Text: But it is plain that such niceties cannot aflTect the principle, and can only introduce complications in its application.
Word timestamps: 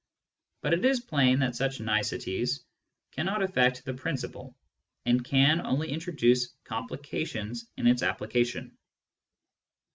But 0.63 0.73
it 0.73 0.83
is 0.83 0.99
plain 0.99 1.37
that 1.41 1.55
such 1.55 1.79
niceties 1.79 2.65
cannot 3.11 3.41
aflTect 3.41 3.83
the 3.83 3.93
principle, 3.93 4.57
and 5.05 5.23
can 5.23 5.61
only 5.63 5.91
introduce 5.91 6.47
complications 6.65 7.69
in 7.77 7.85
its 7.85 8.01
application. 8.01 8.75